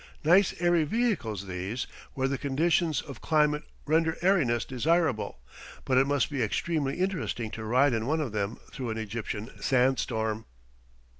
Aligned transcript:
Nice 0.23 0.59
airy 0.59 0.83
vehicles 0.83 1.45
these, 1.45 1.85
where 2.15 2.27
the 2.27 2.39
conditions 2.39 3.03
of 3.03 3.21
climate 3.21 3.61
render 3.85 4.17
airiness 4.23 4.65
desirable, 4.65 5.37
but 5.85 5.99
it 5.99 6.07
must 6.07 6.31
be 6.31 6.41
extremely 6.41 6.95
interesting 6.97 7.51
to 7.51 7.63
ride 7.63 7.93
in 7.93 8.07
one 8.07 8.19
of 8.19 8.31
them 8.31 8.57
through 8.71 8.89
an 8.89 8.97
Egyptian 8.97 9.51
sand 9.61 9.99
storm. 9.99 10.45